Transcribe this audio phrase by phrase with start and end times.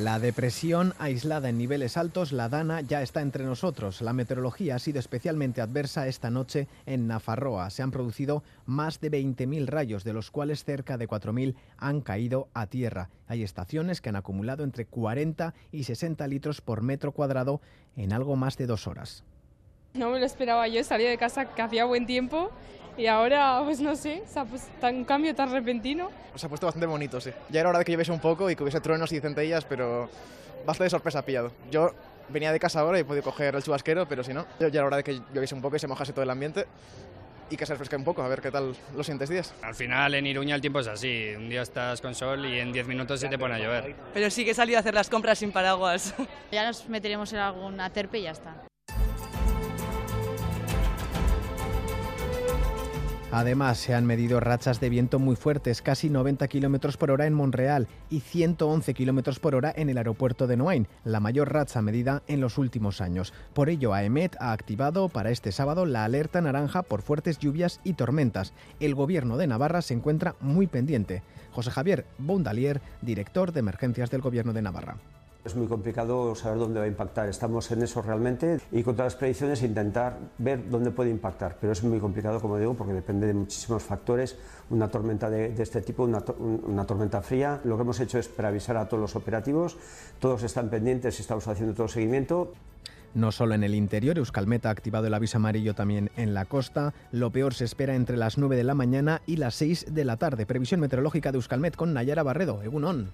[0.00, 4.00] La depresión aislada en niveles altos, la Dana, ya está entre nosotros.
[4.00, 7.68] La meteorología ha sido especialmente adversa esta noche en Nafarroa.
[7.68, 12.48] Se han producido más de 20.000 rayos, de los cuales cerca de 4.000 han caído
[12.54, 13.10] a tierra.
[13.28, 17.60] Hay estaciones que han acumulado entre 40 y 60 litros por metro cuadrado
[17.94, 19.22] en algo más de dos horas.
[19.92, 22.50] No me lo esperaba yo, salí de casa que hacía buen tiempo
[22.96, 26.10] y ahora, pues no sé, se ha puesto un cambio tan repentino.
[26.34, 27.30] Se ha puesto bastante bonito, sí.
[27.48, 30.08] Ya era hora de que lloviese un poco y que hubiese truenos y centellas, pero
[30.66, 31.52] bastante sorpresa ha pillado.
[31.70, 31.92] Yo
[32.28, 34.86] venía de casa ahora y he podido coger el chubasquero, pero si no, ya era
[34.86, 36.66] hora de que lloviese un poco y se mojase todo el ambiente
[37.50, 39.52] y que se refresque un poco, a ver qué tal los siguientes días.
[39.62, 42.72] Al final en Iruña el tiempo es así, un día estás con sol y en
[42.72, 43.94] 10 minutos se te pone a llover.
[44.14, 46.14] Pero sí que he salido a hacer las compras sin paraguas.
[46.52, 48.56] Ya nos meteremos en algún aterpe y ya está.
[53.32, 57.34] Además, se han medido rachas de viento muy fuertes, casi 90 km por hora en
[57.34, 62.24] Monreal y 111 km por hora en el aeropuerto de Noain, la mayor racha medida
[62.26, 63.32] en los últimos años.
[63.54, 67.92] Por ello, AEMET ha activado para este sábado la alerta naranja por fuertes lluvias y
[67.92, 68.52] tormentas.
[68.80, 71.22] El gobierno de Navarra se encuentra muy pendiente.
[71.52, 74.96] José Javier Bondalier, director de emergencias del gobierno de Navarra.
[75.42, 77.28] Es muy complicado saber dónde va a impactar.
[77.28, 81.56] Estamos en eso realmente y con todas las predicciones intentar ver dónde puede impactar.
[81.58, 84.36] Pero es muy complicado, como digo, porque depende de muchísimos factores.
[84.68, 87.58] Una tormenta de, de este tipo, una, una, tormenta fría.
[87.64, 89.78] Lo que hemos hecho es preavisar a todos los operativos.
[90.18, 92.52] Todos están pendientes y estamos haciendo todo el seguimiento.
[93.14, 96.92] No solo en el interior, Euskalmet ha activado el aviso amarillo también en la costa.
[97.12, 100.18] Lo peor se espera entre las 9 de la mañana y las 6 de la
[100.18, 100.44] tarde.
[100.44, 102.62] Previsión meteorológica de Euskalmet con Nayara Barredo.
[102.62, 103.10] Egunon.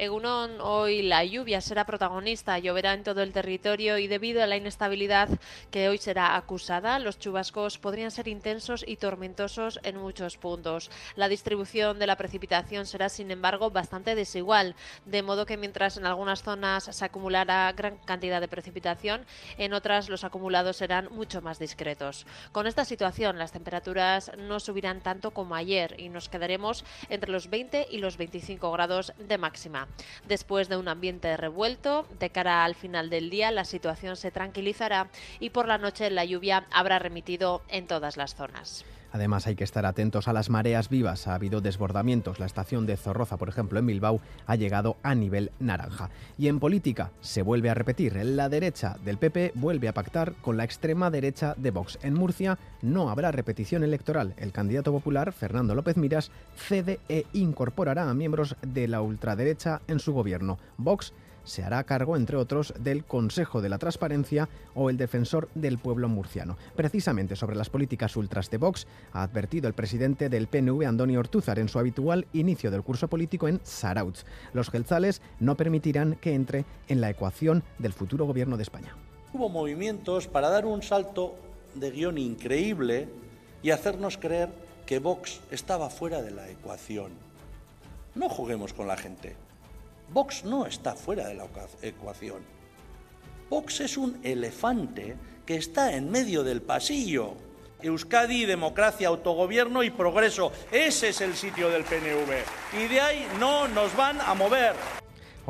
[0.00, 4.56] Egunon, hoy la lluvia será protagonista, lloverá en todo el territorio y debido a la
[4.56, 5.28] inestabilidad
[5.72, 10.88] que hoy será acusada, los chubascos podrían ser intensos y tormentosos en muchos puntos.
[11.16, 16.06] La distribución de la precipitación será, sin embargo, bastante desigual, de modo que mientras en
[16.06, 21.58] algunas zonas se acumulará gran cantidad de precipitación, en otras los acumulados serán mucho más
[21.58, 22.24] discretos.
[22.52, 27.50] Con esta situación, las temperaturas no subirán tanto como ayer y nos quedaremos entre los
[27.50, 29.87] 20 y los 25 grados de máxima.
[30.26, 35.08] Después de un ambiente revuelto, de cara al final del día la situación se tranquilizará
[35.40, 38.84] y por la noche la lluvia habrá remitido en todas las zonas.
[39.12, 41.26] Además hay que estar atentos a las mareas vivas.
[41.26, 42.38] Ha habido desbordamientos.
[42.38, 46.10] La estación de Zorroza, por ejemplo, en Bilbao, ha llegado a nivel naranja.
[46.36, 48.16] Y en política se vuelve a repetir.
[48.16, 51.98] La derecha del PP vuelve a pactar con la extrema derecha de Vox.
[52.02, 54.34] En Murcia no habrá repetición electoral.
[54.36, 59.98] El candidato popular, Fernando López Miras, cede e incorporará a miembros de la ultraderecha en
[60.00, 60.58] su gobierno.
[60.76, 61.12] Vox
[61.48, 66.08] se hará cargo, entre otros, del Consejo de la Transparencia o el Defensor del Pueblo
[66.08, 66.56] Murciano.
[66.76, 71.58] Precisamente sobre las políticas ultras de Vox ha advertido el presidente del PNV, Antonio Ortúzar,
[71.58, 74.24] en su habitual inicio del curso político en Sarautz.
[74.52, 78.94] Los gelzales no permitirán que entre en la ecuación del futuro gobierno de España.
[79.32, 81.34] Hubo movimientos para dar un salto
[81.74, 83.08] de guion increíble
[83.62, 84.50] y hacernos creer
[84.86, 87.12] que Vox estaba fuera de la ecuación.
[88.14, 89.36] No juguemos con la gente.
[90.10, 91.46] Vox no está fuera de la
[91.82, 92.42] ecuación.
[93.50, 97.34] Vox es un elefante que está en medio del pasillo.
[97.80, 100.52] Euskadi, democracia, autogobierno y progreso.
[100.72, 102.82] Ese es el sitio del PNV.
[102.82, 104.74] Y de ahí no nos van a mover.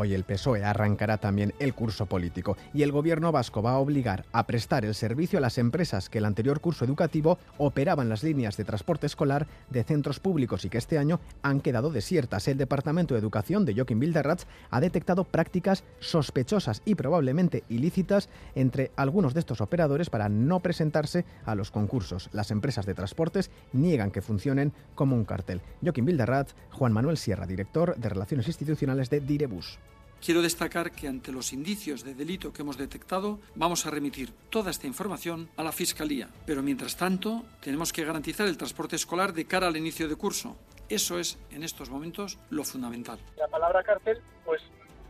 [0.01, 4.27] Hoy el PSOE arrancará también el curso político y el gobierno vasco va a obligar
[4.31, 8.57] a prestar el servicio a las empresas que el anterior curso educativo operaban las líneas
[8.57, 12.47] de transporte escolar de centros públicos y que este año han quedado desiertas.
[12.47, 18.93] El Departamento de Educación de Joaquín Bilderratz ha detectado prácticas sospechosas y probablemente ilícitas entre
[18.95, 22.31] algunos de estos operadores para no presentarse a los concursos.
[22.31, 25.61] Las empresas de transportes niegan que funcionen como un cartel.
[25.83, 29.81] Joaquín Bilderratz, Juan Manuel Sierra, director de Relaciones Institucionales de Direbus.
[30.25, 34.71] Quiero destacar que ante los indicios de delito que hemos detectado, vamos a remitir toda
[34.71, 36.29] esta información a la Fiscalía.
[36.45, 40.57] Pero mientras tanto, tenemos que garantizar el transporte escolar de cara al inicio de curso.
[40.89, 43.19] Eso es, en estos momentos, lo fundamental.
[43.37, 44.61] La palabra cárcel, pues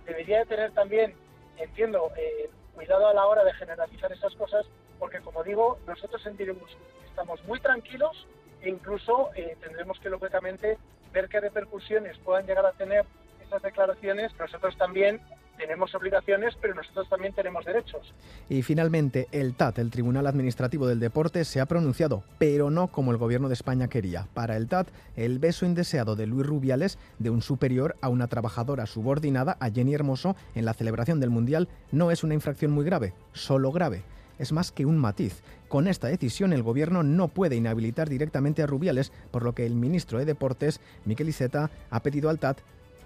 [0.04, 1.14] debería de tener también,
[1.56, 4.66] entiendo, eh, cuidado a la hora de generalizar esas cosas,
[4.98, 6.70] porque como digo, nosotros sentiremos,
[7.08, 8.26] estamos muy tranquilos
[8.60, 10.78] e incluso eh, tendremos que, lógicamente,
[11.12, 13.06] ver qué repercusiones puedan llegar a tener
[13.48, 15.20] estas declaraciones, nosotros también
[15.56, 18.14] tenemos obligaciones, pero nosotros también tenemos derechos.
[18.50, 23.10] Y finalmente, el TAT, el Tribunal Administrativo del Deporte, se ha pronunciado, pero no como
[23.10, 24.28] el gobierno de España quería.
[24.34, 28.84] Para el TAT, el beso indeseado de Luis Rubiales de un superior a una trabajadora
[28.84, 33.14] subordinada, a Jenny Hermoso, en la celebración del Mundial, no es una infracción muy grave,
[33.32, 34.04] solo grave
[34.38, 35.42] es más que un matiz.
[35.68, 39.74] Con esta decisión el gobierno no puede inhabilitar directamente a Rubiales, por lo que el
[39.74, 42.60] ministro de Deportes, Miquel Iceta, ha pedido al TAT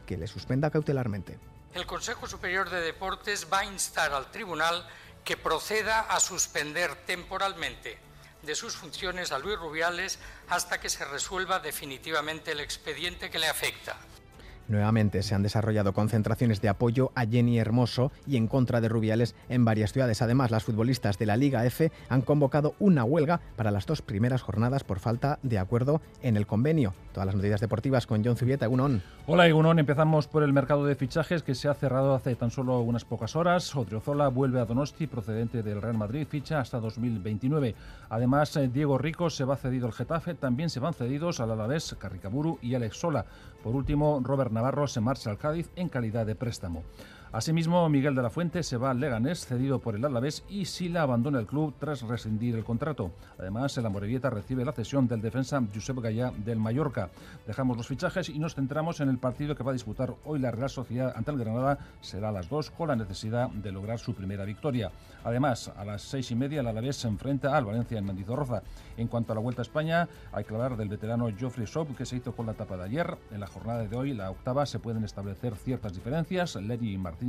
[0.06, 1.38] que le suspenda cautelarmente
[1.74, 4.86] el Consejo Superior de Deportes va a instar al tribunal
[5.24, 7.98] que proceda a suspender temporalmente
[8.42, 10.18] de sus funciones a Luis Rubiales
[10.48, 13.96] hasta que se resuelva definitivamente el expediente que le afecta.
[14.72, 19.34] Nuevamente se han desarrollado concentraciones de apoyo a Jenny Hermoso y en contra de Rubiales
[19.50, 20.22] en varias ciudades.
[20.22, 24.40] Además, las futbolistas de la Liga F han convocado una huelga para las dos primeras
[24.40, 26.94] jornadas por falta de acuerdo en el convenio.
[27.12, 29.02] Todas las noticias deportivas con John Zubieta, Egunon.
[29.26, 32.80] Hola Egunon, empezamos por el mercado de fichajes que se ha cerrado hace tan solo
[32.80, 33.76] unas pocas horas.
[33.76, 37.74] Odriozola vuelve a Donosti procedente del Real Madrid, ficha hasta 2029.
[38.08, 41.94] Además, eh, Diego Rico se va cedido al Getafe, también se van cedidos al Alavés,
[41.98, 43.26] Carricaburu y Alex Sola.
[43.62, 44.50] Por último, Robert
[44.86, 46.82] se marcha al Cádiz en calidad de préstamo.
[47.32, 51.00] Asimismo, Miguel de la Fuente se va al Leganés, cedido por el Alavés, y Sila
[51.00, 53.10] abandona el club tras rescindir el contrato.
[53.38, 57.08] Además, el Amorebieta recibe la cesión del defensa Josep Gallá del Mallorca.
[57.46, 60.50] Dejamos los fichajes y nos centramos en el partido que va a disputar hoy la
[60.50, 61.78] Real Sociedad ante el Granada.
[62.02, 64.90] Será a las dos con la necesidad de lograr su primera victoria.
[65.24, 68.62] Además, a las seis y media el Alavés se enfrenta al Valencia en Mendizorroza.
[68.98, 72.04] En cuanto a la Vuelta a España, hay que hablar del veterano Geoffrey Sop, que
[72.04, 73.16] se hizo con la etapa de ayer.
[73.30, 76.56] En la jornada de hoy, la octava, se pueden establecer ciertas diferencias.
[76.56, 77.21] Lenny Martín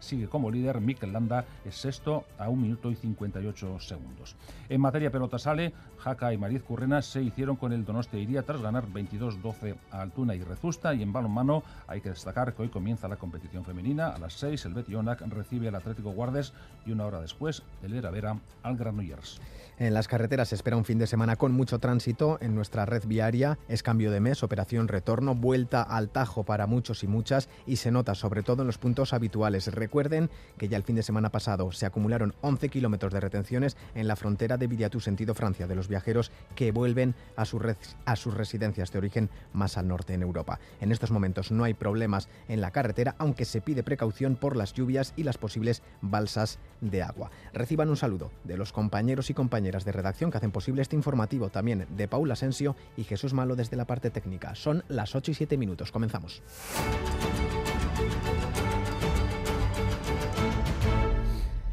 [0.00, 4.36] sigue como líder, Mikel Landa es sexto a 1 minuto y 58 segundos.
[4.68, 8.62] En materia pelota sale, Jaca y Mariz Currena se hicieron con el Donostia Iría tras
[8.62, 13.08] ganar 22-12 a Altuna y Rezusta y en balonmano hay que destacar que hoy comienza
[13.08, 14.08] la competición femenina.
[14.08, 16.52] A las 6 el Betionac recibe al Atlético Guardes
[16.86, 19.40] y una hora después el Vera Vera al Granollers.
[19.78, 23.04] En las carreteras se espera un fin de semana con mucho tránsito en nuestra red
[23.06, 23.58] viaria.
[23.68, 27.92] Es cambio de mes, operación retorno, vuelta al tajo para muchos y muchas y se
[27.92, 29.37] nota sobre todo en los puntos habituales.
[29.38, 34.08] Recuerden que ya el fin de semana pasado se acumularon 11 kilómetros de retenciones en
[34.08, 38.90] la frontera de Viriatú sentido Francia de los viajeros que vuelven a, a sus residencias
[38.90, 40.58] de origen más al norte en Europa.
[40.80, 44.74] En estos momentos no hay problemas en la carretera, aunque se pide precaución por las
[44.74, 47.30] lluvias y las posibles balsas de agua.
[47.52, 51.48] Reciban un saludo de los compañeros y compañeras de redacción que hacen posible este informativo,
[51.48, 54.54] también de Paula Asensio y Jesús Malo desde la parte técnica.
[54.54, 55.92] Son las 8 y 7 minutos.
[55.92, 56.42] Comenzamos.